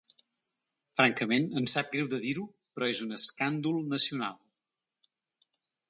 [0.99, 2.47] Francament, em sap greu de dir-ho,
[2.79, 4.45] però és un escàndol nacional.